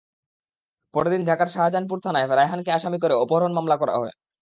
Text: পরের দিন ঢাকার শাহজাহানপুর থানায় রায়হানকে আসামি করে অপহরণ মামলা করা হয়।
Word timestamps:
পরের 0.93 1.11
দিন 1.13 1.21
ঢাকার 1.25 1.49
শাহজাহানপুর 1.49 1.97
থানায় 1.99 2.27
রায়হানকে 2.29 2.71
আসামি 2.71 2.97
করে 2.99 3.13
অপহরণ 3.15 3.51
মামলা 3.53 3.75
করা 3.81 3.93
হয়। 3.93 4.13